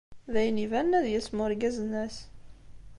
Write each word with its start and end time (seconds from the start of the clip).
D 0.31 0.33
ayen 0.39 0.63
ibanen 0.65 0.97
ad 0.99 1.05
yasem 1.09 1.41
urgaz-nnes. 1.45 2.17